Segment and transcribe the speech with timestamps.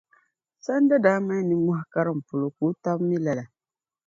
[0.65, 3.43] Sanda daa mali nimmohi karim polo ka o taba mi lala.